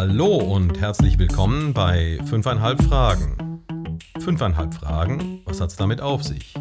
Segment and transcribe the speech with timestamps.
[0.00, 3.64] Hallo und herzlich willkommen bei 5,5 Fragen.
[4.20, 6.54] 5,5 Fragen, was hat's damit auf sich?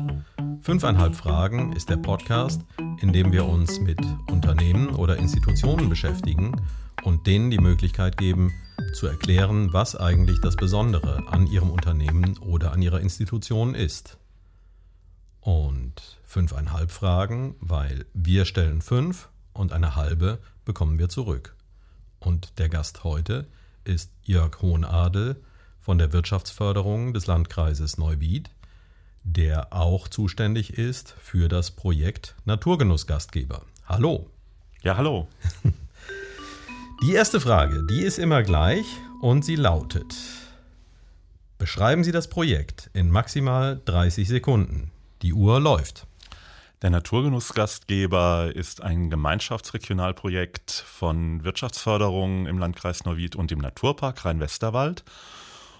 [0.63, 2.63] 5,5 Fragen ist der Podcast,
[3.00, 4.00] in dem wir uns mit
[4.31, 6.60] Unternehmen oder Institutionen beschäftigen
[7.04, 8.55] und denen die Möglichkeit geben,
[8.95, 14.17] zu erklären, was eigentlich das Besondere an ihrem Unternehmen oder an ihrer Institution ist.
[15.41, 21.55] Und 5,5 Fragen, weil wir stellen 5 und eine halbe bekommen wir zurück.
[22.20, 23.47] Und der Gast heute
[23.83, 25.42] ist Jörg Hohnadel
[25.79, 28.50] von der Wirtschaftsförderung des Landkreises Neuwied,
[29.23, 33.61] der auch zuständig ist für das Projekt Naturgenussgastgeber.
[33.86, 34.30] Hallo.
[34.81, 35.28] Ja, hallo.
[37.03, 38.86] Die erste Frage, die ist immer gleich
[39.22, 40.16] und sie lautet:
[41.58, 44.92] Beschreiben Sie das Projekt in maximal 30 Sekunden.
[45.22, 46.08] Die Uhr läuft.
[46.83, 55.03] Der Naturgenussgastgeber ist ein Gemeinschaftsregionalprojekt von Wirtschaftsförderung im Landkreis Neuwied und dem Naturpark Rhein-Westerwald.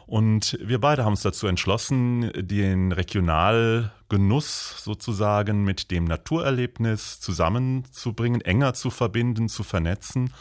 [0.07, 8.73] Und wir beide haben uns dazu entschlossen, den Regionalgenuss sozusagen mit dem Naturerlebnis zusammenzubringen, enger
[8.73, 10.34] zu verbinden, zu vernetzen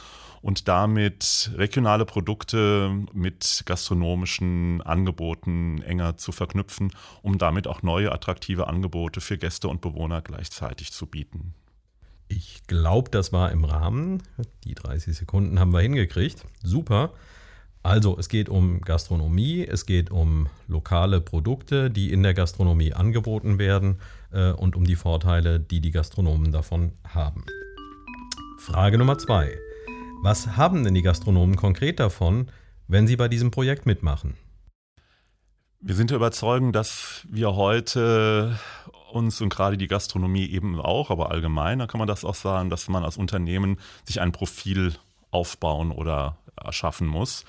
[0.47, 8.69] und damit regionale Produkte mit gastronomischen Angeboten enger zu verknüpfen, um damit auch neue attraktive
[8.69, 11.55] Angebote für Gäste und Bewohner gleichzeitig zu bieten.
[12.28, 14.22] Ich glaube, das war im Rahmen.
[14.62, 16.44] Die 30 Sekunden haben wir hingekriegt.
[16.62, 17.12] Super.
[17.83, 23.58] Also es geht um Gastronomie, es geht um lokale Produkte, die in der Gastronomie angeboten
[23.58, 23.98] werden
[24.31, 27.44] äh, und um die Vorteile, die die Gastronomen davon haben.
[28.60, 29.58] Frage Nummer zwei.
[30.27, 32.50] Was haben denn die Gastronomen konkret davon,
[32.88, 34.34] wenn sie bei diesem Projekt mitmachen?
[35.78, 38.58] Wir sind der Überzeugung, dass wir heute
[39.12, 42.70] uns und gerade die Gastronomie eben auch, aber allgemein, da kann man das auch sagen,
[42.70, 44.97] dass man als Unternehmen sich ein Profil
[45.30, 47.44] aufbauen oder erschaffen muss.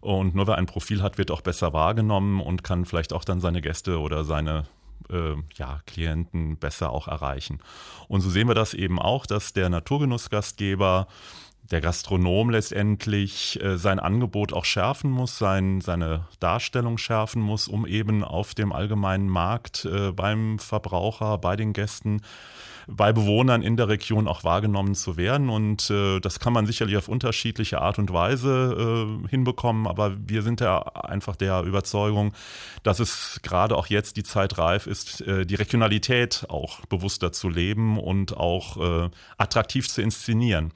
[0.00, 3.40] Und nur wer ein Profil hat, wird auch besser wahrgenommen und kann vielleicht auch dann
[3.40, 4.68] seine Gäste oder seine
[5.10, 7.58] äh, ja, Klienten besser auch erreichen.
[8.06, 11.08] Und so sehen wir das eben auch, dass der Naturgenussgastgeber
[11.70, 17.86] der Gastronom letztendlich äh, sein Angebot auch schärfen muss, sein, seine Darstellung schärfen muss, um
[17.86, 22.22] eben auf dem allgemeinen Markt äh, beim Verbraucher, bei den Gästen,
[22.88, 25.48] bei Bewohnern in der Region auch wahrgenommen zu werden.
[25.48, 30.42] Und äh, das kann man sicherlich auf unterschiedliche Art und Weise äh, hinbekommen, aber wir
[30.42, 32.32] sind ja einfach der Überzeugung,
[32.82, 37.48] dass es gerade auch jetzt die Zeit reif ist, äh, die Regionalität auch bewusster zu
[37.48, 40.72] leben und auch äh, attraktiv zu inszenieren.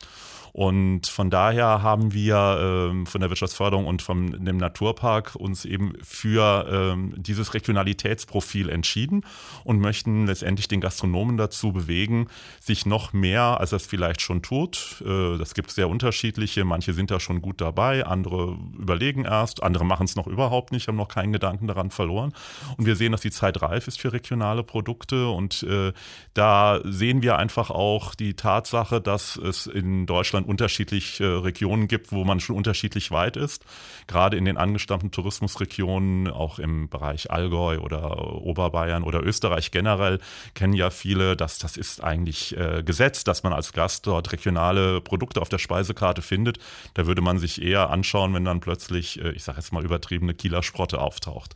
[0.55, 5.95] Und von daher haben wir ähm, von der Wirtschaftsförderung und vom dem Naturpark uns eben
[6.01, 9.23] für ähm, dieses Regionalitätsprofil entschieden
[9.65, 12.29] und möchten letztendlich den Gastronomen dazu bewegen,
[12.61, 15.03] sich noch mehr, als das vielleicht schon tut.
[15.05, 16.65] Äh, das gibt sehr unterschiedliche.
[16.65, 20.87] Manche sind da schon gut dabei, andere überlegen erst, andere machen es noch überhaupt nicht,
[20.87, 22.33] haben noch keinen Gedanken daran verloren.
[22.77, 25.27] Und wir sehen, dass die Zeit reif ist für regionale Produkte.
[25.27, 25.93] Und äh,
[26.33, 31.89] da sehen wir einfach auch die Tatsache, dass es in Deutschland Deutschland unterschiedliche äh, Regionen
[31.89, 33.65] gibt, wo man schon unterschiedlich weit ist.
[34.07, 40.21] Gerade in den angestammten Tourismusregionen, auch im Bereich Allgäu oder Oberbayern oder Österreich generell,
[40.55, 45.01] kennen ja viele, dass das ist eigentlich äh, Gesetz, dass man als Gast dort regionale
[45.01, 46.59] Produkte auf der Speisekarte findet.
[46.95, 50.35] Da würde man sich eher anschauen, wenn dann plötzlich, äh, ich sage jetzt mal übertriebene
[50.35, 51.55] Kieler Sprotte auftaucht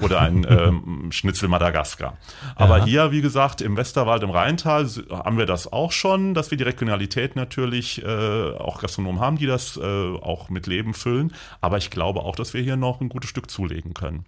[0.00, 2.16] oder ein ähm, Schnitzel Madagaskar.
[2.54, 2.84] Aber ja.
[2.84, 6.64] hier, wie gesagt, im Westerwald, im Rheintal haben wir das auch schon, dass wir die
[6.64, 11.32] Regionalität natürlich äh, äh, auch Gastronomen haben, die das äh, auch mit Leben füllen.
[11.60, 14.24] Aber ich glaube auch, dass wir hier noch ein gutes Stück zulegen können.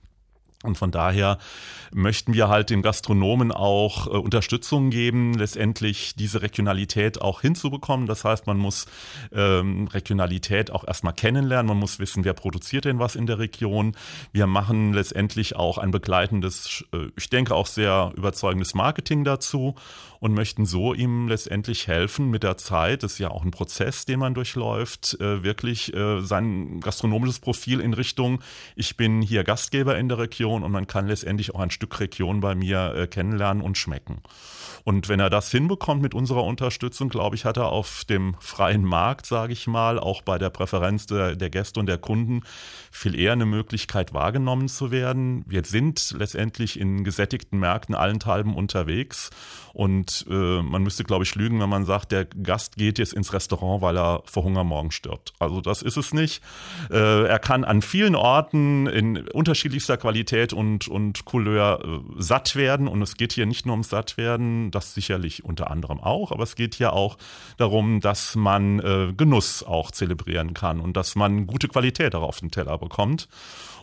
[0.62, 1.38] Und von daher
[1.90, 8.06] möchten wir halt den Gastronomen auch äh, Unterstützung geben, letztendlich diese Regionalität auch hinzubekommen.
[8.06, 8.84] Das heißt, man muss
[9.32, 13.96] ähm, Regionalität auch erstmal kennenlernen, man muss wissen, wer produziert denn was in der Region.
[14.32, 19.76] Wir machen letztendlich auch ein begleitendes, äh, ich denke auch sehr überzeugendes Marketing dazu
[20.20, 24.04] und möchten so ihm letztendlich helfen mit der Zeit, das ist ja auch ein Prozess,
[24.04, 28.40] den man durchläuft, äh, wirklich äh, sein gastronomisches Profil in Richtung,
[28.76, 32.40] ich bin hier Gastgeber in der Region und man kann letztendlich auch ein Stück Region
[32.40, 34.20] bei mir äh, kennenlernen und schmecken.
[34.84, 38.84] Und wenn er das hinbekommt mit unserer Unterstützung, glaube ich, hat er auf dem freien
[38.84, 42.42] Markt, sage ich mal, auch bei der Präferenz der, der Gäste und der Kunden
[42.90, 45.44] viel eher eine Möglichkeit wahrgenommen zu werden.
[45.46, 49.30] Wir sind letztendlich in gesättigten Märkten allenthalben unterwegs
[49.72, 53.32] und äh, man müsste, glaube ich, lügen, wenn man sagt, der Gast geht jetzt ins
[53.32, 55.32] Restaurant, weil er vor Hunger morgen stirbt.
[55.38, 56.42] Also das ist es nicht.
[56.90, 62.88] Äh, er kann an vielen Orten in unterschiedlichster Qualität und, und Couleur äh, satt werden.
[62.88, 66.54] Und es geht hier nicht nur ums Sattwerden, das sicherlich unter anderem auch, aber es
[66.54, 67.16] geht hier auch
[67.56, 72.40] darum, dass man äh, Genuss auch zelebrieren kann und dass man gute Qualität auch auf
[72.40, 73.28] den Teller bekommt.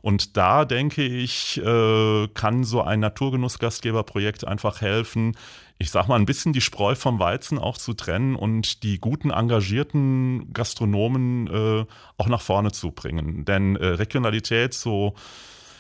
[0.02, 5.36] Und da denke ich, äh, kann so ein Naturgenussgastgeberprojekt einfach helfen,
[5.80, 9.30] ich sag mal, ein bisschen die Spreu vom Weizen auch zu trennen und die guten,
[9.30, 11.86] engagierten Gastronomen äh,
[12.18, 13.46] auch nach vorne zu bringen.
[13.46, 15.14] Denn äh, Regionalität, so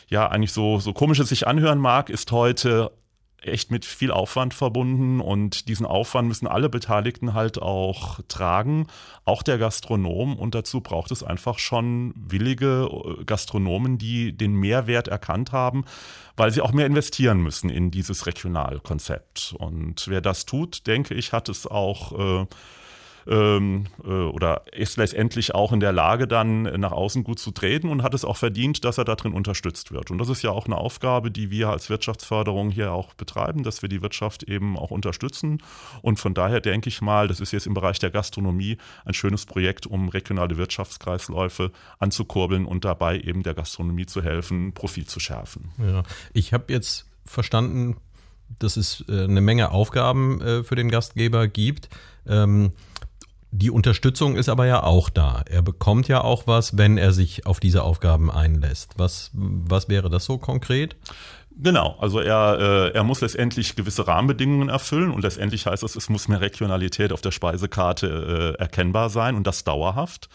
[0.10, 2.92] ja, eigentlich so, so komisch es sich anhören mag, ist heute
[3.42, 8.88] echt mit viel Aufwand verbunden und diesen Aufwand müssen alle Beteiligten halt auch tragen,
[9.26, 15.08] auch der Gastronom und dazu braucht es einfach schon willige äh, Gastronomen, die den Mehrwert
[15.08, 15.86] erkannt haben,
[16.36, 19.56] weil sie auch mehr investieren müssen in dieses Regionalkonzept.
[19.58, 22.46] Und wer das tut, denke ich, hat es auch äh,
[23.28, 27.90] ähm, äh, oder ist letztendlich auch in der Lage, dann nach außen gut zu treten
[27.90, 30.12] und hat es auch verdient, dass er darin unterstützt wird.
[30.12, 33.82] Und das ist ja auch eine Aufgabe, die wir als Wirtschaftsförderung hier auch betreiben, dass
[33.82, 35.62] wir die Wirtschaft eben auch unterstützen.
[36.02, 39.46] Und von daher denke ich mal, das ist jetzt im Bereich der Gastronomie ein schönes
[39.46, 45.72] Projekt, um regionale Wirtschaftskreisläufe anzukurbeln und dabei eben der Gastronomie zu helfen, Profit zu schärfen.
[45.78, 46.04] Ja,
[46.34, 47.98] ich habe jetzt verstanden,
[48.60, 51.90] dass es äh, eine Menge Aufgaben äh, für den Gastgeber gibt.
[53.52, 55.44] Die Unterstützung ist aber ja auch da.
[55.50, 58.94] Er bekommt ja auch was, wenn er sich auf diese Aufgaben einlässt.
[58.98, 60.96] Was, was wäre das so konkret?
[61.60, 66.08] Genau, also er, äh, er muss letztendlich gewisse Rahmenbedingungen erfüllen und letztendlich heißt das, es
[66.08, 70.30] muss mehr Regionalität auf der Speisekarte äh, erkennbar sein und das dauerhaft.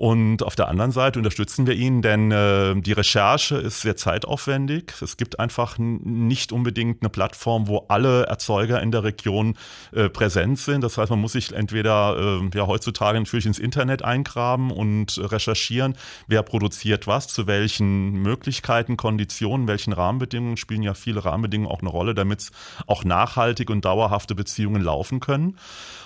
[0.00, 4.94] Und auf der anderen Seite unterstützen wir ihn, denn äh, die Recherche ist sehr zeitaufwendig.
[5.02, 9.58] Es gibt einfach nicht unbedingt eine Plattform, wo alle Erzeuger in der Region
[9.92, 10.82] äh, präsent sind.
[10.82, 15.94] Das heißt, man muss sich entweder äh, ja heutzutage natürlich ins Internet eingraben und recherchieren,
[16.26, 21.90] wer produziert was, zu welchen Möglichkeiten, Konditionen, welchen Rahmenbedingungen spielen ja viele Rahmenbedingungen auch eine
[21.90, 22.48] Rolle, damit
[22.86, 25.58] auch nachhaltig und dauerhafte Beziehungen laufen können.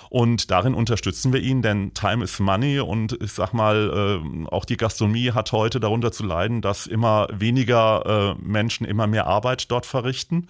[0.09, 4.65] Und darin unterstützen wir ihn, denn Time is Money und ich sag mal, äh, auch
[4.65, 9.71] die Gastronomie hat heute darunter zu leiden, dass immer weniger äh, Menschen immer mehr Arbeit
[9.71, 10.47] dort verrichten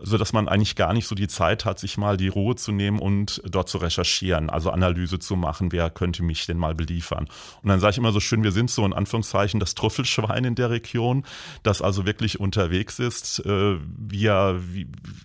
[0.00, 2.72] so dass man eigentlich gar nicht so die Zeit hat, sich mal die Ruhe zu
[2.72, 7.28] nehmen und dort zu recherchieren, also Analyse zu machen, wer könnte mich denn mal beliefern.
[7.62, 10.54] Und dann sage ich immer so schön, wir sind so in Anführungszeichen das Trüffelschwein in
[10.54, 11.24] der Region,
[11.62, 13.40] das also wirklich unterwegs ist.
[13.46, 14.60] Äh, wir,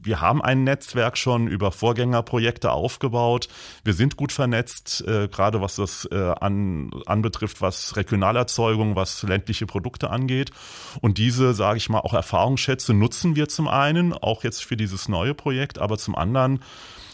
[0.03, 3.47] wir haben ein Netzwerk schon über Vorgängerprojekte aufgebaut.
[3.83, 10.09] Wir sind gut vernetzt, äh, gerade was das an, anbetrifft, was Regionalerzeugung, was ländliche Produkte
[10.09, 10.51] angeht.
[11.01, 15.09] Und diese, sage ich mal, auch Erfahrungsschätze nutzen wir zum einen, auch jetzt für dieses
[15.09, 16.59] neue Projekt, aber zum anderen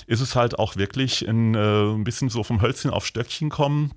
[0.07, 3.91] ist es halt auch wirklich ein, äh, ein bisschen so vom Hölzchen auf Stöckchen kommen.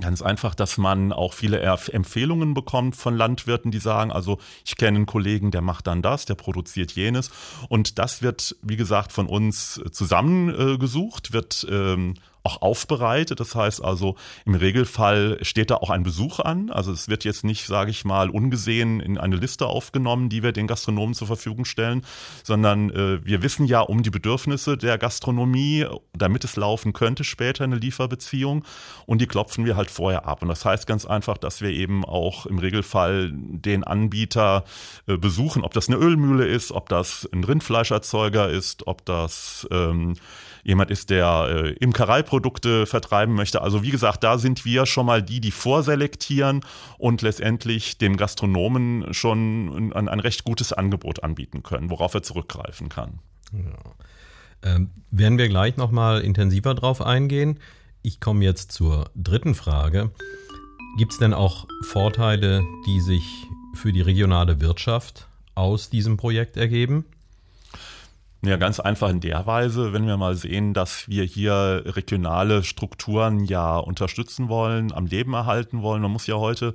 [0.00, 4.96] Ganz einfach, dass man auch viele Empfehlungen bekommt von Landwirten, die sagen, also ich kenne
[4.96, 7.32] einen Kollegen, der macht dann das, der produziert jenes.
[7.68, 12.14] Und das wird, wie gesagt, von uns zusammengesucht, wird ähm,
[12.48, 13.40] auch aufbereitet.
[13.40, 16.70] Das heißt also, im Regelfall steht da auch ein Besuch an.
[16.70, 20.52] Also es wird jetzt nicht, sage ich mal, ungesehen in eine Liste aufgenommen, die wir
[20.52, 22.02] den Gastronomen zur Verfügung stellen,
[22.42, 25.86] sondern äh, wir wissen ja um die Bedürfnisse der Gastronomie,
[26.16, 28.64] damit es laufen könnte später eine Lieferbeziehung
[29.06, 30.42] und die klopfen wir halt vorher ab.
[30.42, 34.64] Und das heißt ganz einfach, dass wir eben auch im Regelfall den Anbieter
[35.06, 40.16] äh, besuchen, ob das eine Ölmühle ist, ob das ein Rindfleischerzeuger ist, ob das ähm,
[40.64, 43.62] jemand ist, der äh, Imkereiprodukte vertreiben möchte.
[43.62, 46.60] Also wie gesagt, da sind wir schon mal die, die vorselektieren
[46.98, 52.88] und letztendlich dem Gastronomen schon ein, ein recht gutes Angebot anbieten können, worauf er zurückgreifen
[52.88, 53.20] kann.
[53.52, 54.74] Ja.
[54.74, 57.60] Ähm, werden wir gleich nochmal intensiver drauf eingehen.
[58.02, 60.10] Ich komme jetzt zur dritten Frage.
[60.96, 63.22] Gibt es denn auch Vorteile, die sich
[63.74, 67.04] für die regionale Wirtschaft aus diesem Projekt ergeben?
[68.44, 73.44] Ja, ganz einfach in der Weise, wenn wir mal sehen, dass wir hier regionale Strukturen
[73.44, 76.02] ja unterstützen wollen, am Leben erhalten wollen.
[76.02, 76.74] Man muss ja heute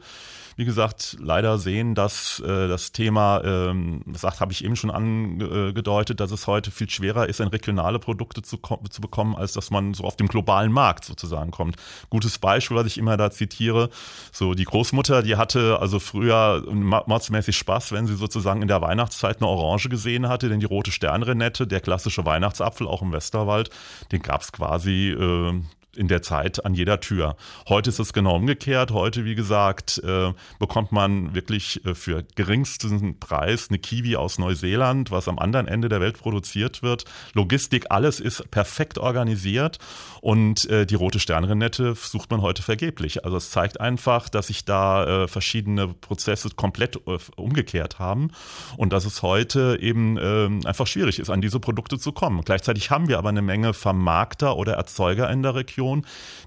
[0.56, 6.20] wie gesagt, leider sehen, dass äh, das Thema, ähm, das habe ich eben schon angedeutet,
[6.20, 8.58] dass es heute viel schwerer ist, in regionale Produkte zu,
[8.90, 11.78] zu bekommen, als dass man so auf dem globalen Markt sozusagen kommt.
[12.10, 13.90] Gutes Beispiel, was ich immer da zitiere,
[14.32, 19.38] so die Großmutter, die hatte also früher mordsmäßig Spaß, wenn sie sozusagen in der Weihnachtszeit
[19.38, 23.70] eine Orange gesehen hatte, denn die rote Sternrenette, der klassische Weihnachtsapfel auch im Westerwald,
[24.12, 25.62] den gab es quasi äh,
[25.96, 27.36] in der Zeit an jeder Tür.
[27.68, 28.92] Heute ist es genau umgekehrt.
[28.92, 35.12] Heute, wie gesagt, äh, bekommt man wirklich äh, für geringsten Preis eine Kiwi aus Neuseeland,
[35.12, 37.06] was am anderen Ende der Welt produziert wird.
[37.34, 39.78] Logistik, alles ist perfekt organisiert
[40.22, 43.26] und äh, die rote Sternrenette sucht man heute vergeblich.
[43.26, 48.32] Also es zeigt einfach, dass sich da äh, verschiedene Prozesse komplett äh, umgekehrt haben
[48.78, 52.42] und dass es heute eben ähm, einfach schwierig ist, an diese Produkte zu kommen.
[52.44, 56.06] Gleichzeitig haben wir aber eine Menge Vermarkter oder Erzeuger in der Region Region,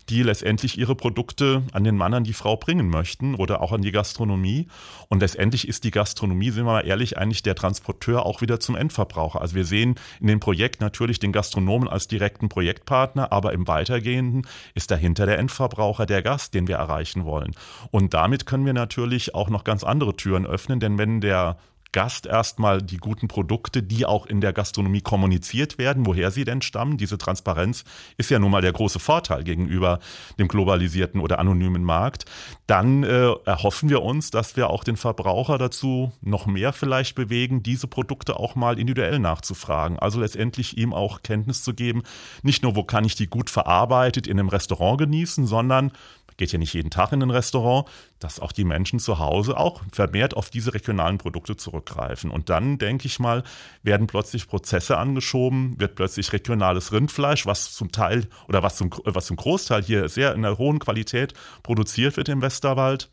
[0.08, 3.82] die letztendlich ihre Produkte an den Mann, an die Frau bringen möchten oder auch an
[3.82, 4.68] die Gastronomie.
[5.08, 8.76] Und letztendlich ist die Gastronomie, sind wir mal ehrlich, eigentlich der Transporteur auch wieder zum
[8.76, 9.40] Endverbraucher.
[9.40, 14.46] Also wir sehen in dem Projekt natürlich den Gastronomen als direkten Projektpartner, aber im Weitergehenden
[14.74, 17.54] ist dahinter der Endverbraucher der Gast, den wir erreichen wollen.
[17.90, 21.58] Und damit können wir natürlich auch noch ganz andere Türen öffnen, denn wenn der
[21.92, 26.62] Gast erstmal die guten Produkte, die auch in der Gastronomie kommuniziert werden, woher sie denn
[26.62, 26.98] stammen.
[26.98, 27.84] Diese Transparenz
[28.16, 30.00] ist ja nun mal der große Vorteil gegenüber
[30.38, 32.24] dem globalisierten oder anonymen Markt.
[32.66, 37.62] Dann äh, erhoffen wir uns, dass wir auch den Verbraucher dazu noch mehr vielleicht bewegen,
[37.62, 39.98] diese Produkte auch mal individuell nachzufragen.
[39.98, 42.02] Also letztendlich ihm auch Kenntnis zu geben,
[42.42, 45.92] nicht nur, wo kann ich die gut verarbeitet in einem Restaurant genießen, sondern
[46.36, 47.88] geht ja nicht jeden Tag in ein Restaurant,
[48.18, 52.30] dass auch die Menschen zu Hause auch vermehrt auf diese regionalen Produkte zurückgreifen.
[52.30, 53.42] Und dann, denke ich mal,
[53.82, 59.26] werden plötzlich Prozesse angeschoben, wird plötzlich regionales Rindfleisch, was zum Teil oder was zum, was
[59.26, 63.10] zum Großteil hier sehr in einer hohen Qualität produziert wird im Westerwald,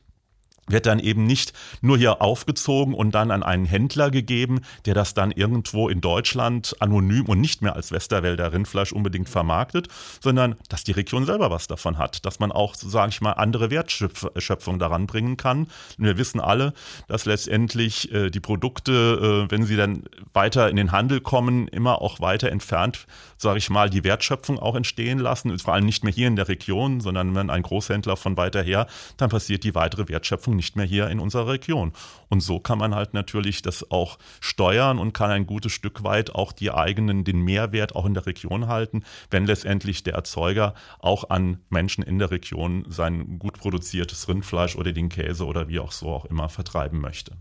[0.68, 5.14] wird dann eben nicht nur hier aufgezogen und dann an einen Händler gegeben, der das
[5.14, 9.88] dann irgendwo in Deutschland anonym und nicht mehr als Westerwälder Rindfleisch unbedingt vermarktet,
[10.22, 13.70] sondern dass die Region selber was davon hat, dass man auch, sage ich mal, andere
[13.72, 15.68] Wertschöpfung daran bringen kann.
[15.98, 16.74] Und wir wissen alle,
[17.08, 20.04] dass letztendlich äh, die Produkte, äh, wenn sie dann
[20.34, 23.06] weiter in den Handel kommen, immer auch weiter entfernt,
[23.38, 26.48] sage ich mal, die Wertschöpfung auch entstehen lassen, vor allem nicht mehr hier in der
[26.48, 30.76] Region, sondern wenn ein Großhändler von weiter her, dann passiert die weitere Wertschöpfung Nutzung nicht
[30.76, 31.92] mehr hier in unserer Region.
[32.30, 36.34] Und so kann man halt natürlich das auch steuern und kann ein gutes Stück weit
[36.34, 41.30] auch die eigenen, den Mehrwert auch in der Region halten, wenn letztendlich der Erzeuger auch
[41.30, 45.92] an Menschen in der Region sein gut produziertes Rindfleisch oder den Käse oder wie auch
[45.92, 47.34] so auch immer vertreiben möchte.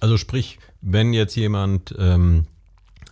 [0.00, 2.46] Also sprich, wenn jetzt jemand ähm,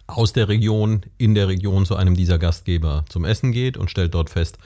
[0.07, 4.15] aus der Region in der Region zu einem dieser Gastgeber zum Essen geht und stellt
[4.15, 4.59] dort fest,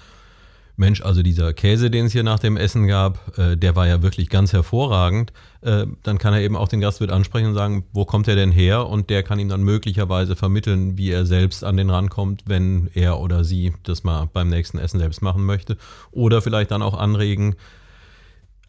[0.81, 4.03] Mensch, also dieser Käse, den es hier nach dem Essen gab, äh, der war ja
[4.03, 5.33] wirklich ganz hervorragend.
[5.61, 8.51] Äh, dann kann er eben auch den Gastwirt ansprechen und sagen, wo kommt er denn
[8.51, 8.89] her?
[8.89, 13.21] Und der kann ihm dann möglicherweise vermitteln, wie er selbst an den rankommt, wenn er
[13.21, 15.77] oder sie das mal beim nächsten Essen selbst machen möchte.
[16.11, 17.57] Oder vielleicht dann auch anregen,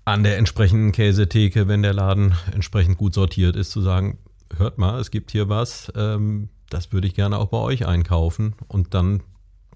[0.04, 4.18] an der entsprechenden Käsetheke, wenn der Laden entsprechend gut sortiert ist, zu sagen,
[4.58, 8.56] hört mal, es gibt hier was, ähm, das würde ich gerne auch bei euch einkaufen.
[8.68, 9.22] Und dann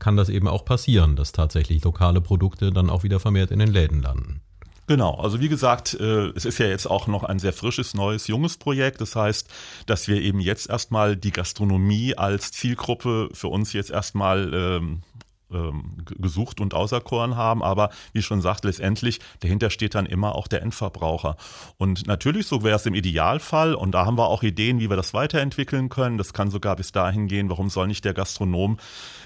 [0.05, 3.73] kann das eben auch passieren, dass tatsächlich lokale Produkte dann auch wieder vermehrt in den
[3.73, 4.39] Läden landen.
[4.85, 8.27] Genau, also wie gesagt, äh, es ist ja jetzt auch noch ein sehr frisches, neues,
[8.27, 9.01] junges Projekt.
[9.01, 9.49] Das heißt,
[9.87, 15.01] dass wir eben jetzt erstmal die Gastronomie als Zielgruppe für uns jetzt erstmal ähm,
[15.51, 17.63] ähm, gesucht und auserkoren haben.
[17.63, 21.35] Aber wie schon sagt, letztendlich dahinter steht dann immer auch der Endverbraucher.
[21.77, 23.73] Und natürlich, so wäre es im Idealfall.
[23.73, 26.19] Und da haben wir auch Ideen, wie wir das weiterentwickeln können.
[26.19, 28.77] Das kann sogar bis dahin gehen, warum soll nicht der Gastronom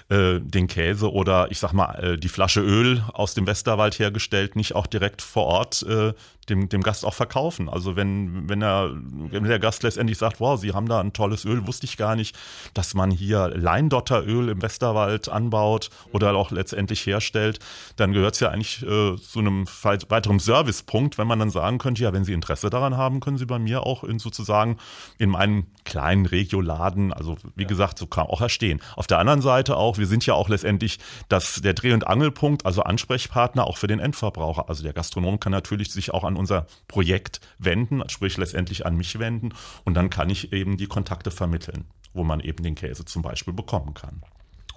[0.09, 4.55] äh, den Käse oder ich sag mal äh, die Flasche Öl aus dem Westerwald hergestellt
[4.55, 6.13] nicht auch direkt vor Ort äh,
[6.49, 7.69] dem, dem Gast auch verkaufen.
[7.69, 11.45] Also wenn, wenn, er, wenn der Gast letztendlich sagt, wow, Sie haben da ein tolles
[11.45, 12.37] Öl, wusste ich gar nicht,
[12.73, 17.59] dass man hier Leindotteröl im Westerwald anbaut oder auch letztendlich herstellt,
[17.95, 22.03] dann gehört es ja eigentlich äh, zu einem weiteren Servicepunkt, wenn man dann sagen könnte,
[22.03, 24.77] ja, wenn Sie Interesse daran haben, können Sie bei mir auch in sozusagen
[25.17, 27.67] in meinen kleinen Regioladen, also wie ja.
[27.67, 28.81] gesagt, so kann auch erstehen.
[28.95, 32.65] Auf der anderen Seite auch, wir sind ja auch letztendlich das, der Dreh- und Angelpunkt,
[32.65, 34.70] also Ansprechpartner auch für den Endverbraucher.
[34.70, 39.20] Also der Gastronom kann natürlich sich auch an unser Projekt wenden, sprich letztendlich an mich
[39.20, 39.53] wenden
[39.84, 43.53] und dann kann ich eben die Kontakte vermitteln, wo man eben den Käse zum Beispiel
[43.53, 44.22] bekommen kann.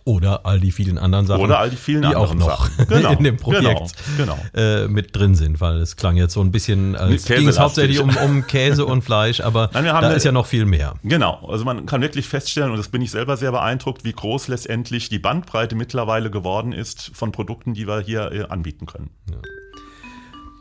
[0.04, 3.25] Oder all die vielen anderen Sachen, Oder all die, vielen die auch noch genau, in
[3.25, 4.61] dem Projekt genau, genau.
[4.85, 7.59] Äh, mit drin sind, weil es klang jetzt so ein bisschen, äh, es ging es
[7.59, 10.94] hauptsächlich um, um, Käse und Fleisch, aber Nein, da eine, ist ja noch viel mehr.
[11.04, 14.49] Genau, also man kann wirklich feststellen, und das bin ich selber sehr beeindruckt, wie groß
[14.49, 19.11] letztendlich die Bandbreite mittlerweile geworden ist von Produkten, die wir hier äh, anbieten können.
[19.30, 19.37] Ja.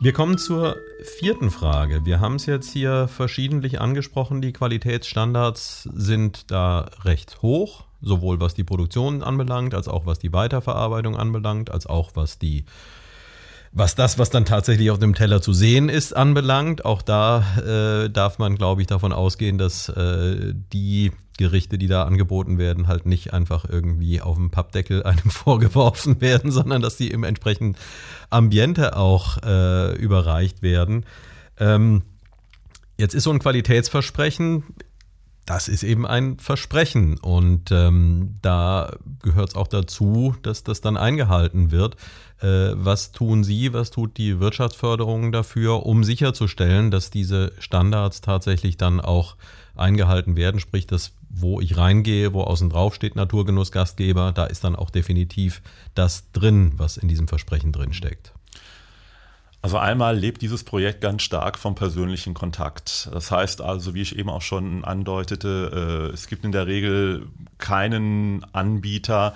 [0.00, 0.76] Wir kommen zur
[1.20, 2.04] vierten Frage.
[2.04, 4.42] Wir haben es jetzt hier verschiedentlich angesprochen.
[4.42, 10.32] Die Qualitätsstandards sind da recht hoch sowohl was die Produktion anbelangt, als auch was die
[10.32, 12.64] Weiterverarbeitung anbelangt, als auch was die
[13.72, 16.84] was das, was dann tatsächlich auf dem Teller zu sehen ist, anbelangt.
[16.84, 22.04] Auch da äh, darf man, glaube ich, davon ausgehen, dass äh, die Gerichte, die da
[22.04, 27.10] angeboten werden, halt nicht einfach irgendwie auf dem Pappdeckel einem vorgeworfen werden, sondern dass die
[27.10, 27.76] im entsprechenden
[28.28, 31.06] Ambiente auch äh, überreicht werden.
[31.58, 32.02] Ähm,
[32.98, 34.64] jetzt ist so ein Qualitätsversprechen
[35.44, 40.96] das ist eben ein Versprechen und ähm, da gehört es auch dazu, dass das dann
[40.96, 41.96] eingehalten wird.
[42.40, 48.76] Äh, was tun Sie, was tut die Wirtschaftsförderung dafür, um sicherzustellen, dass diese Standards tatsächlich
[48.76, 49.36] dann auch
[49.74, 50.60] eingehalten werden?
[50.60, 55.62] Sprich, dass wo ich reingehe, wo außen drauf steht Naturgenussgastgeber, da ist dann auch definitiv
[55.94, 58.32] das drin, was in diesem Versprechen drin steckt.
[59.62, 63.08] Also einmal lebt dieses Projekt ganz stark vom persönlichen Kontakt.
[63.12, 67.28] Das heißt also, wie ich eben auch schon andeutete, äh, es gibt in der Regel
[67.58, 69.34] keinen Anbieter,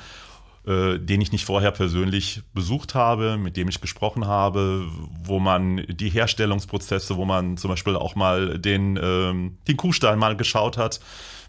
[0.67, 4.87] äh, den ich nicht vorher persönlich besucht habe, mit dem ich gesprochen habe,
[5.23, 10.37] wo man die Herstellungsprozesse, wo man zum Beispiel auch mal den, ähm, den Kuhstall mal
[10.37, 10.99] geschaut hat,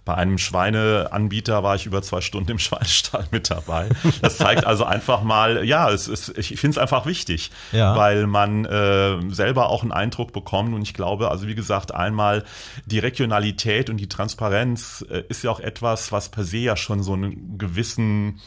[0.08, 3.90] bei einem Schweineanbieter war ich über zwei Stunden im Schweinestall mit dabei.
[4.22, 7.94] Das zeigt also einfach mal, ja, es ist, ich finde es einfach wichtig, ja.
[7.98, 10.74] weil man äh, selber auch einen Eindruck bekommt.
[10.74, 12.46] Und ich glaube, also wie gesagt, einmal
[12.86, 17.04] die Regionalität und die Transparenz äh, ist ja auch etwas, was per se ja schon
[17.04, 18.40] so einen gewissen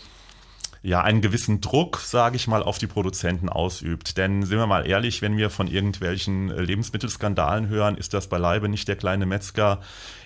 [0.82, 4.16] ja einen gewissen Druck, sage ich mal, auf die Produzenten ausübt.
[4.16, 8.68] Denn sind wir mal ehrlich, wenn wir von irgendwelchen äh, Lebensmittelskandalen hören, ist das beileibe
[8.68, 9.80] nicht der kleine Metzger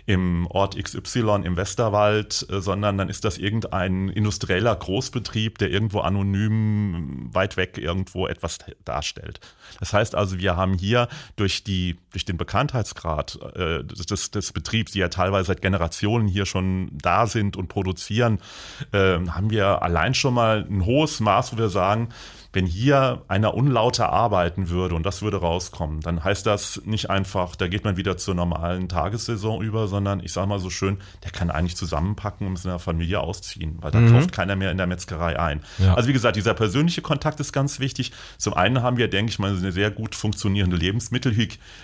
[0.06, 6.00] im Ort XY im Westerwald, äh, sondern dann ist das irgendein industrieller Großbetrieb, der irgendwo
[6.00, 9.40] anonym weit weg irgendwo etwas darstellt.
[9.80, 14.92] Das heißt also, wir haben hier durch, die, durch den Bekanntheitsgrad äh, des, des Betriebs,
[14.92, 18.40] die ja teilweise seit Generationen hier schon da sind und produzieren,
[18.92, 22.10] äh, haben wir allein schon mal ein hohes Maß, wo wir sagen,
[22.54, 27.56] wenn hier einer unlauter arbeiten würde und das würde rauskommen, dann heißt das nicht einfach,
[27.56, 31.32] da geht man wieder zur normalen Tagessaison über, sondern ich sage mal so schön, der
[31.32, 34.12] kann eigentlich zusammenpacken und seiner Familie ausziehen, weil da mhm.
[34.12, 35.62] kauft keiner mehr in der Metzgerei ein.
[35.78, 35.94] Ja.
[35.94, 38.12] Also wie gesagt, dieser persönliche Kontakt ist ganz wichtig.
[38.38, 41.34] Zum einen haben wir, denke ich mal, eine sehr gut funktionierende Lebensmittel,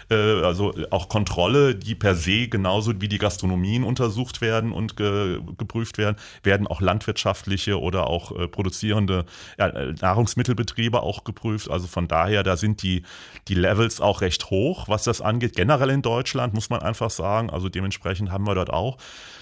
[0.08, 5.40] äh, also auch Kontrolle, die per se genauso wie die Gastronomien untersucht werden und ge
[5.58, 9.24] geprüft werden, werden auch landwirtschaftliche oder auch äh, produzierende
[9.58, 11.70] ja, Nahrungsmittel Betriebe auch geprüft.
[11.70, 13.02] Also von daher, da sind die,
[13.48, 15.56] die Levels auch recht hoch, was das angeht.
[15.56, 17.48] Generell in Deutschland muss man einfach sagen.
[17.48, 18.98] Also dementsprechend haben wir dort auch.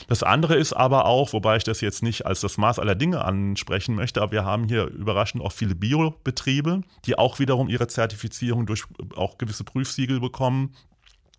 [0.06, 3.24] Das andere ist aber auch, wobei ich das jetzt nicht als das Maß aller Dinge
[3.24, 8.64] ansprechen möchte, aber wir haben hier überraschend auch viele Biobetriebe, die auch wiederum ihre Zertifizierung
[8.64, 8.84] durch
[9.16, 10.74] auch gewisse Prüfsiegel bekommen.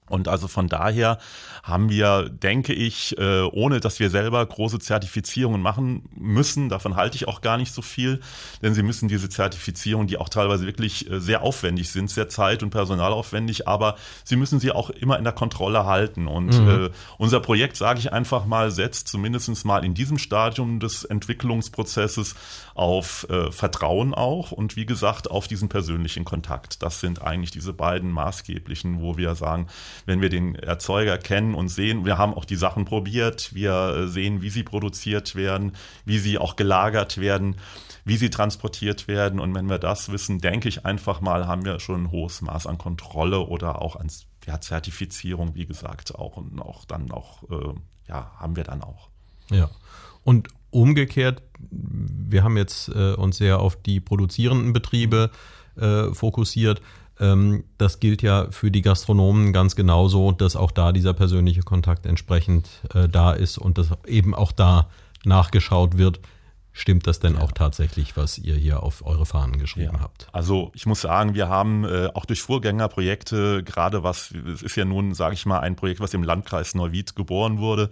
[0.10, 1.18] Und also von daher
[1.64, 7.16] haben wir, denke ich, äh, ohne dass wir selber große Zertifizierungen machen müssen, davon halte
[7.16, 8.20] ich auch gar nicht so viel,
[8.62, 12.64] denn sie müssen diese Zertifizierungen, die auch teilweise wirklich äh, sehr aufwendig sind, sehr zeit-
[12.64, 16.28] und personalaufwendig, aber sie müssen sie auch immer in der Kontrolle halten.
[16.28, 16.70] Und mhm.
[16.70, 22.36] Äh, unser Projekt, sage ich einfach mal, setzt zumindest mal in diesem Stadium des Entwicklungsprozesses
[22.76, 26.82] auf Vertrauen auch und wie gesagt auf diesen persönlichen Kontakt.
[26.84, 29.68] Das sind eigentlich diese beiden maßgeblichen, wo wir sagen,
[30.06, 34.08] wenn wir den Erzeuger kennen und sehen, wir haben auch die Sachen probiert, wir äh,
[34.08, 35.74] sehen, wie sie produziert werden,
[36.06, 37.56] wie sie auch gelagert werden,
[38.06, 39.40] wie sie transportiert werden.
[39.40, 42.68] Und wenn wir das wissen, denke ich einfach mal, haben wir schon ein hohes Maß
[42.68, 44.10] an Kontrolle oder auch an
[44.48, 47.74] ja, Zertifizierung, wie gesagt, auch und auch dann auch, äh,
[48.08, 49.10] ja, haben wir dann auch.
[49.52, 49.70] Ja.
[50.24, 55.32] Und umgekehrt, wir haben jetzt äh, uns sehr auf die produzierenden Betriebe
[55.80, 56.82] äh, fokussiert.
[57.20, 62.06] Ähm, das gilt ja für die Gastronomen ganz genauso, dass auch da dieser persönliche Kontakt
[62.06, 64.90] entsprechend äh, da ist und dass eben auch da
[65.26, 66.20] nachgeschaut wird,
[66.80, 67.42] Stimmt das denn ja.
[67.42, 70.00] auch tatsächlich, was ihr hier auf eure Fahnen geschrieben ja.
[70.00, 70.30] habt?
[70.32, 74.86] Also ich muss sagen, wir haben äh, auch durch Vorgängerprojekte, gerade was, es ist ja
[74.86, 77.90] nun, sage ich mal, ein Projekt, was im Landkreis Neuwied geboren wurde,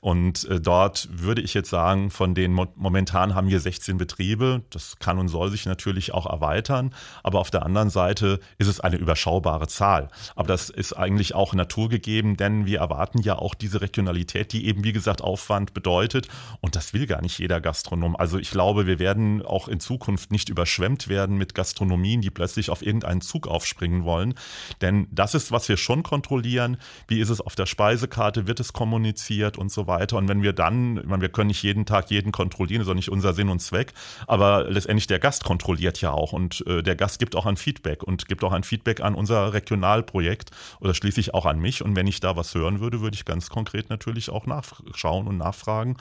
[0.00, 4.62] und äh, dort würde ich jetzt sagen, von den momentan haben wir 16 Betriebe.
[4.70, 6.94] Das kann und soll sich natürlich auch erweitern.
[7.22, 10.08] Aber auf der anderen Seite ist es eine überschaubare Zahl.
[10.36, 14.84] Aber das ist eigentlich auch naturgegeben, denn wir erwarten ja auch diese Regionalität, die eben,
[14.84, 16.28] wie gesagt, Aufwand bedeutet.
[16.60, 18.16] Und das will gar nicht jeder Gastronom.
[18.20, 22.68] Also ich glaube, wir werden auch in Zukunft nicht überschwemmt werden mit Gastronomien, die plötzlich
[22.68, 24.34] auf irgendeinen Zug aufspringen wollen.
[24.82, 26.76] Denn das ist, was wir schon kontrollieren.
[27.08, 28.46] Wie ist es auf der Speisekarte?
[28.46, 30.18] Wird es kommuniziert und so weiter?
[30.18, 32.90] Und wenn wir dann, ich meine, wir können nicht jeden Tag jeden kontrollieren, das ist
[32.90, 33.94] auch nicht unser Sinn und Zweck,
[34.26, 38.02] aber letztendlich der Gast kontrolliert ja auch und äh, der Gast gibt auch ein Feedback
[38.02, 41.82] und gibt auch ein Feedback an unser Regionalprojekt oder schließlich auch an mich.
[41.82, 45.38] Und wenn ich da was hören würde, würde ich ganz konkret natürlich auch nachschauen und
[45.38, 45.96] nachfragen.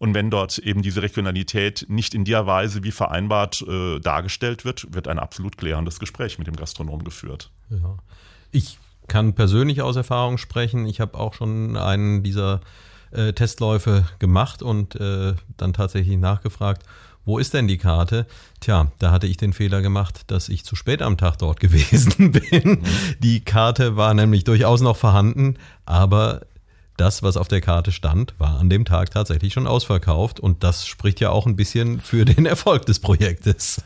[0.00, 4.92] Und wenn dort eben diese Regionalität nicht in der Weise wie vereinbart äh, dargestellt wird,
[4.94, 7.50] wird ein absolut klärendes Gespräch mit dem Gastronom geführt.
[7.70, 7.96] Ja.
[8.52, 10.86] Ich kann persönlich aus Erfahrung sprechen.
[10.86, 12.60] Ich habe auch schon einen dieser
[13.10, 16.84] äh, Testläufe gemacht und äh, dann tatsächlich nachgefragt,
[17.24, 18.26] wo ist denn die Karte?
[18.60, 22.32] Tja, da hatte ich den Fehler gemacht, dass ich zu spät am Tag dort gewesen
[22.32, 22.82] bin.
[23.18, 26.42] Die Karte war nämlich durchaus noch vorhanden, aber
[27.00, 30.86] das, was auf der Karte stand, war an dem Tag tatsächlich schon ausverkauft und das
[30.86, 33.82] spricht ja auch ein bisschen für den Erfolg des Projektes.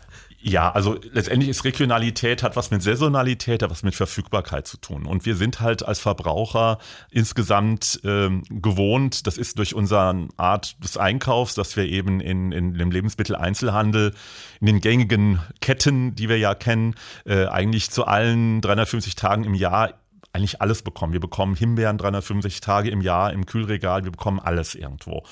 [0.47, 5.07] Ja, also letztendlich ist Regionalität, hat was mit Saisonalität, hat was mit Verfügbarkeit zu tun.
[5.07, 6.77] Und wir sind halt als Verbraucher
[7.11, 12.75] insgesamt ähm, gewohnt, das ist durch unsere Art des Einkaufs, dass wir eben in, in
[12.75, 14.13] dem Lebensmitteleinzelhandel,
[14.61, 19.55] in den gängigen Ketten, die wir ja kennen, äh, eigentlich zu allen 350 Tagen im
[19.55, 19.95] Jahr
[20.35, 21.13] eigentlich alles bekommen.
[21.13, 25.23] Wir bekommen Himbeeren 365 Tage im Jahr im Kühlregal, wir bekommen alles irgendwo.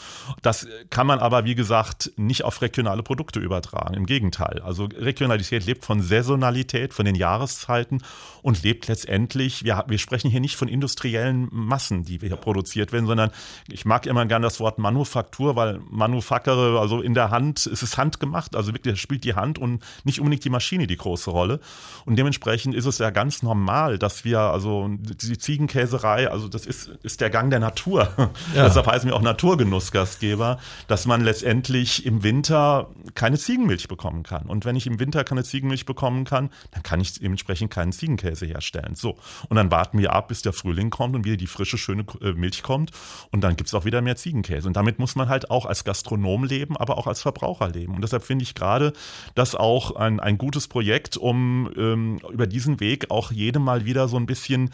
[0.42, 3.94] Das kann man aber, wie gesagt, nicht auf regionale Produkte übertragen.
[3.94, 4.60] Im Gegenteil.
[4.64, 8.02] Also Regionalität lebt von Saisonalität, von den Jahreszeiten
[8.42, 13.06] und lebt letztendlich, wir, wir sprechen hier nicht von industriellen Massen, die hier produziert werden,
[13.06, 13.32] sondern
[13.68, 17.98] ich mag immer gern das Wort Manufaktur, weil Manufakere, also in der Hand, es ist
[17.98, 21.58] handgemacht, also wirklich spielt die Hand und nicht unbedingt die Maschine die große Rolle.
[22.04, 26.88] Und dementsprechend ist es ja ganz normal, dass wir also die Ziegenkäserei, also das ist,
[27.02, 28.08] ist der Gang der Natur.
[28.54, 28.64] Ja.
[28.64, 34.46] Deshalb heißen wir auch Naturgenussgastgeber, dass man letztendlich im Winter keine Ziegenmilch bekommen kann.
[34.46, 38.46] Und wenn ich im Winter keine Ziegenmilch bekommen kann, dann kann ich dementsprechend keinen Ziegenkäse
[38.46, 38.94] herstellen.
[38.94, 39.16] So.
[39.48, 42.32] Und dann warten wir ab, bis der Frühling kommt und wieder die frische, schöne äh,
[42.32, 42.90] Milch kommt.
[43.30, 44.66] Und dann gibt es auch wieder mehr Ziegenkäse.
[44.66, 47.94] Und damit muss man halt auch als Gastronom leben, aber auch als Verbraucher leben.
[47.94, 48.92] Und deshalb finde ich gerade
[49.34, 54.08] das auch ein, ein gutes Projekt, um ähm, über diesen Weg auch jedem mal wieder
[54.08, 54.70] so ein bisschen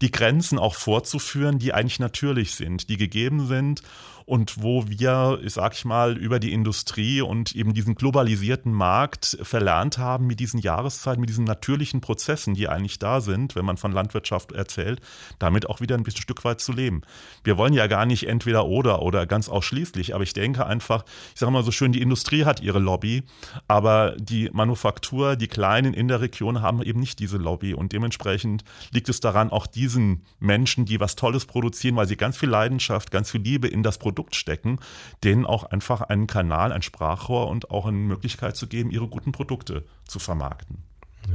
[0.00, 3.82] die Grenzen auch vorzuführen, die eigentlich natürlich sind, die gegeben sind
[4.30, 9.98] und wo wir, sag ich mal, über die Industrie und eben diesen globalisierten Markt verlernt
[9.98, 13.90] haben, mit diesen Jahreszeiten, mit diesen natürlichen Prozessen, die eigentlich da sind, wenn man von
[13.90, 15.00] Landwirtschaft erzählt,
[15.40, 17.00] damit auch wieder ein bisschen Stück weit zu leben.
[17.42, 21.40] Wir wollen ja gar nicht entweder oder oder ganz ausschließlich, aber ich denke einfach, ich
[21.40, 23.24] sage mal so schön, die Industrie hat ihre Lobby,
[23.66, 28.62] aber die Manufaktur, die Kleinen in der Region haben eben nicht diese Lobby und dementsprechend
[28.92, 33.10] liegt es daran, auch diesen Menschen, die was Tolles produzieren, weil sie ganz viel Leidenschaft,
[33.10, 34.78] ganz viel Liebe in das Produkt Produkt stecken,
[35.24, 39.32] denen auch einfach einen Kanal, ein Sprachrohr und auch eine Möglichkeit zu geben, ihre guten
[39.32, 40.76] Produkte zu vermarkten.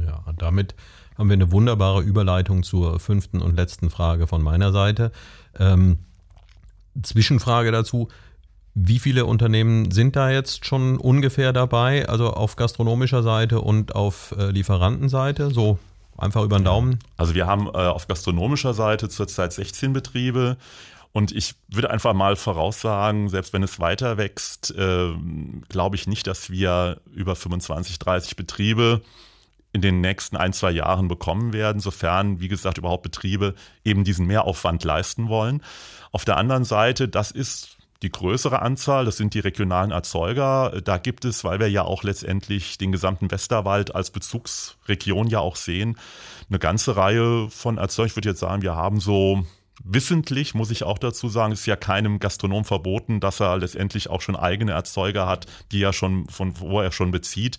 [0.06, 0.76] Ja, damit
[1.18, 5.10] haben wir eine wunderbare Überleitung zur fünften und letzten Frage von meiner Seite.
[5.58, 5.98] Ähm,
[7.02, 8.08] Zwischenfrage dazu.
[8.74, 12.08] Wie viele Unternehmen sind da jetzt schon ungefähr dabei?
[12.08, 15.50] Also auf gastronomischer Seite und auf äh, Lieferantenseite?
[15.50, 15.80] So
[16.16, 16.98] einfach über den Daumen?
[17.16, 20.56] Also wir haben äh, auf gastronomischer Seite zurzeit 16 Betriebe.
[21.16, 25.14] Und ich würde einfach mal voraussagen, selbst wenn es weiter wächst, äh,
[25.70, 29.00] glaube ich nicht, dass wir über 25, 30 Betriebe
[29.72, 34.26] in den nächsten ein, zwei Jahren bekommen werden, sofern, wie gesagt, überhaupt Betriebe eben diesen
[34.26, 35.62] Mehraufwand leisten wollen.
[36.12, 40.82] Auf der anderen Seite, das ist die größere Anzahl, das sind die regionalen Erzeuger.
[40.84, 45.56] Da gibt es, weil wir ja auch letztendlich den gesamten Westerwald als Bezugsregion ja auch
[45.56, 45.96] sehen,
[46.50, 48.08] eine ganze Reihe von Erzeugern.
[48.08, 49.46] Ich würde jetzt sagen, wir haben so
[49.84, 54.22] Wissentlich muss ich auch dazu sagen, ist ja keinem Gastronom verboten, dass er letztendlich auch
[54.22, 57.58] schon eigene Erzeuger hat, die er schon von wo er schon bezieht.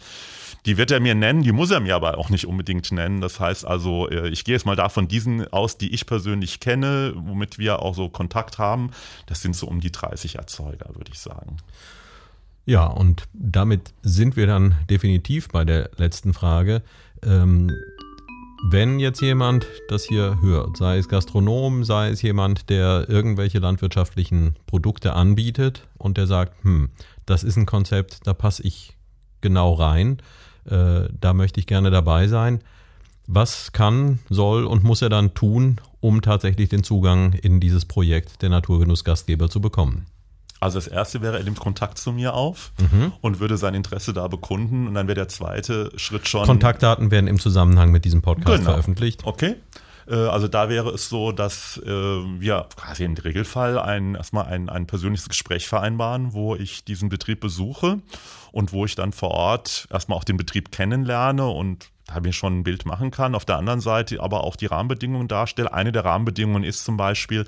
[0.65, 3.21] Die wird er mir nennen, die muss er mir aber auch nicht unbedingt nennen.
[3.21, 7.13] Das heißt also, äh, ich gehe jetzt mal davon diesen aus, die ich persönlich kenne,
[7.15, 8.91] womit wir auch so Kontakt haben.
[9.27, 11.57] Das sind so um die 30 Erzeuger, würde ich sagen.
[12.65, 16.81] Ja, und damit sind wir dann definitiv bei der letzten Frage.
[17.23, 17.71] Ähm,
[18.63, 24.55] wenn jetzt jemand das hier hört, sei es Gastronom, sei es jemand, der irgendwelche landwirtschaftlichen
[24.65, 26.89] Produkte anbietet und der sagt, hm,
[27.25, 28.97] das ist ein Konzept, da passe ich
[29.41, 30.17] genau rein,
[30.65, 32.59] äh, da möchte ich gerne dabei sein.
[33.27, 38.41] Was kann, soll und muss er dann tun, um tatsächlich den Zugang in dieses Projekt
[38.41, 40.05] der Naturgenussgastgeber zu bekommen?
[40.59, 43.11] Also das erste wäre, er nimmt Kontakt zu mir auf mhm.
[43.21, 46.45] und würde sein Interesse da bekunden und dann wäre der zweite Schritt schon.
[46.45, 48.71] Kontaktdaten werden im Zusammenhang mit diesem Podcast genau.
[48.71, 49.21] veröffentlicht.
[49.25, 49.55] Okay.
[50.07, 54.69] Äh, also da wäre es so, dass äh, wir quasi im Regelfall ein, erstmal ein,
[54.69, 57.99] ein persönliches Gespräch vereinbaren, wo ich diesen Betrieb besuche
[58.51, 62.59] und wo ich dann vor Ort erstmal auch den Betrieb kennenlerne und da mir schon
[62.59, 63.35] ein Bild machen kann.
[63.35, 65.73] Auf der anderen Seite aber auch die Rahmenbedingungen darstelle.
[65.73, 67.45] Eine der Rahmenbedingungen ist zum Beispiel,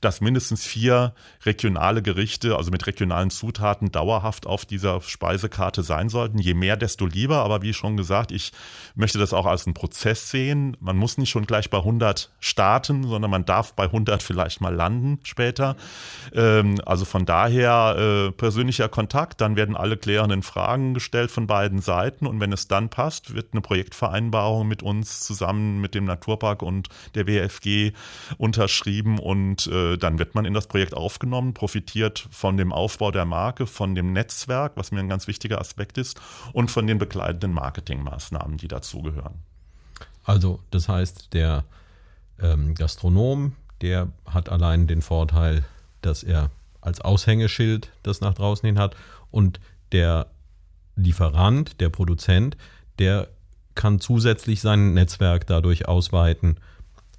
[0.00, 6.38] dass mindestens vier regionale Gerichte, also mit regionalen Zutaten, dauerhaft auf dieser Speisekarte sein sollten.
[6.38, 7.38] Je mehr, desto lieber.
[7.38, 8.52] Aber wie schon gesagt, ich
[8.94, 10.76] möchte das auch als einen Prozess sehen.
[10.80, 14.74] Man muss nicht schon gleich bei 100 starten, sondern man darf bei 100 vielleicht mal
[14.74, 15.76] landen später.
[16.34, 19.40] Ähm, also von daher äh, persönlicher Kontakt.
[19.40, 22.26] Dann werden alle klärenden Fragen gestellt von beiden Seiten.
[22.26, 26.62] Und wenn es dann passt, wird eine Projekt Vereinbarung mit uns zusammen mit dem Naturpark
[26.62, 27.92] und der WFG
[28.38, 33.26] unterschrieben und äh, dann wird man in das Projekt aufgenommen, profitiert von dem Aufbau der
[33.26, 36.18] Marke, von dem Netzwerk, was mir ein ganz wichtiger Aspekt ist,
[36.54, 39.34] und von den begleitenden Marketingmaßnahmen, die dazugehören.
[40.24, 41.64] Also das heißt, der
[42.40, 45.64] ähm, Gastronom, der hat allein den Vorteil,
[46.00, 48.96] dass er als Aushängeschild das nach draußen hin hat
[49.30, 49.60] und
[49.92, 50.28] der
[50.96, 52.56] Lieferant, der Produzent,
[52.98, 53.28] der
[53.74, 56.56] kann zusätzlich sein Netzwerk dadurch ausweiten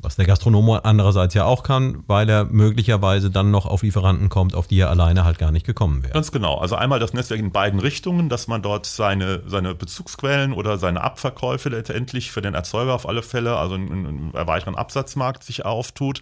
[0.01, 4.55] was der Gastronom andererseits ja auch kann, weil er möglicherweise dann noch auf Lieferanten kommt,
[4.55, 6.13] auf die er alleine halt gar nicht gekommen wäre.
[6.13, 6.57] Ganz genau.
[6.57, 11.01] Also einmal das Netzwerk in beiden Richtungen, dass man dort seine, seine Bezugsquellen oder seine
[11.01, 16.21] Abverkäufe letztendlich für den Erzeuger auf alle Fälle, also einen, einen erweiterten Absatzmarkt sich auftut.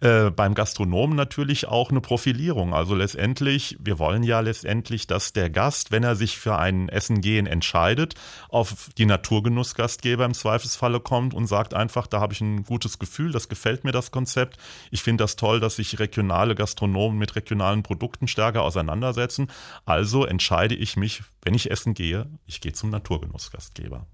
[0.00, 2.74] Äh, beim Gastronomen natürlich auch eine Profilierung.
[2.74, 7.20] Also letztendlich, wir wollen ja letztendlich, dass der Gast, wenn er sich für ein Essen
[7.20, 8.14] gehen entscheidet,
[8.48, 13.13] auf die Naturgenussgastgeber im Zweifelsfalle kommt und sagt einfach, da habe ich ein gutes Gefühl
[13.14, 14.58] Gefühl, das gefällt mir das Konzept.
[14.90, 19.46] Ich finde das toll, dass sich regionale Gastronomen mit regionalen Produkten stärker auseinandersetzen.
[19.86, 24.06] Also entscheide ich mich, wenn ich essen gehe, ich gehe zum Naturgenussgastgeber.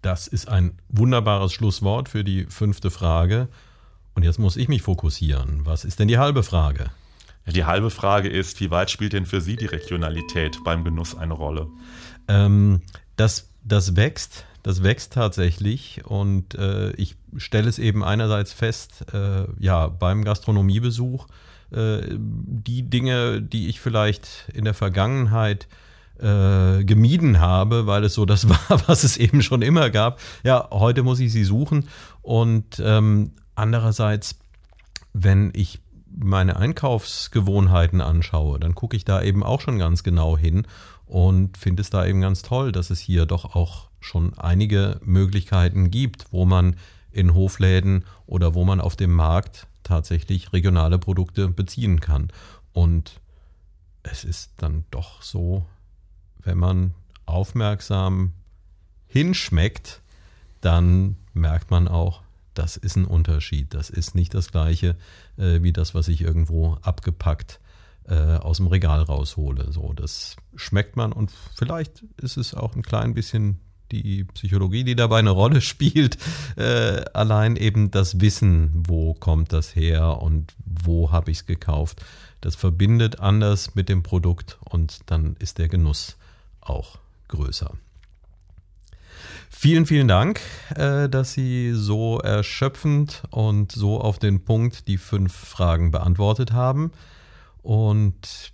[0.00, 3.48] Das ist ein wunderbares Schlusswort für die fünfte Frage.
[4.14, 5.66] Und jetzt muss ich mich fokussieren.
[5.66, 6.90] Was ist denn die halbe Frage?
[7.46, 11.34] Die halbe Frage ist, wie weit spielt denn für Sie die Regionalität beim Genuss eine
[11.34, 11.66] Rolle?
[12.28, 12.82] Ähm,
[13.16, 19.44] das, das wächst das wächst tatsächlich und äh, ich stelle es eben einerseits fest, äh,
[19.60, 21.28] ja, beim Gastronomiebesuch,
[21.70, 25.68] äh, die Dinge, die ich vielleicht in der Vergangenheit
[26.18, 30.18] äh, gemieden habe, weil es so das war, was es eben schon immer gab.
[30.42, 31.86] Ja, heute muss ich sie suchen
[32.22, 34.36] und ähm, andererseits,
[35.12, 35.78] wenn ich
[36.12, 40.66] meine Einkaufsgewohnheiten anschaue, dann gucke ich da eben auch schon ganz genau hin
[41.06, 45.90] und finde es da eben ganz toll, dass es hier doch auch schon einige Möglichkeiten
[45.90, 46.76] gibt, wo man
[47.10, 52.28] in Hofläden oder wo man auf dem Markt tatsächlich regionale Produkte beziehen kann.
[52.72, 53.20] Und
[54.02, 55.64] es ist dann doch so,
[56.42, 58.32] wenn man aufmerksam
[59.06, 60.02] hinschmeckt,
[60.60, 62.22] dann merkt man auch,
[62.54, 63.74] das ist ein Unterschied.
[63.74, 64.96] Das ist nicht das gleiche
[65.36, 67.60] äh, wie das, was ich irgendwo abgepackt
[68.08, 69.72] äh, aus dem Regal raushole.
[69.72, 73.60] So, das schmeckt man und vielleicht ist es auch ein klein bisschen
[73.92, 76.18] die Psychologie, die dabei eine Rolle spielt,
[76.56, 82.04] äh, allein eben das Wissen, wo kommt das her und wo habe ich es gekauft,
[82.40, 86.16] das verbindet anders mit dem Produkt und dann ist der Genuss
[86.60, 87.72] auch größer.
[89.58, 90.40] Vielen, vielen Dank,
[90.74, 96.92] äh, dass Sie so erschöpfend und so auf den Punkt die fünf Fragen beantwortet haben.
[97.62, 98.52] Und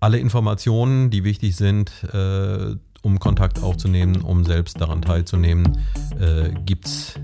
[0.00, 5.78] alle Informationen, die wichtig sind, äh, um Kontakt aufzunehmen, um selbst daran teilzunehmen,
[6.18, 7.14] äh, gibt es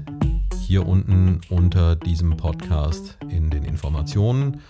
[0.66, 4.60] hier unten unter diesem Podcast in den Informationen.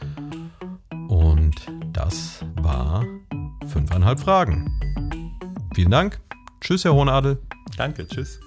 [1.09, 1.57] Und
[1.93, 3.05] das war
[3.67, 4.71] fünfeinhalb Fragen.
[5.75, 6.21] Vielen Dank.
[6.61, 7.39] Tschüss, Herr Hohenadel.
[7.77, 8.41] Danke, tschüss.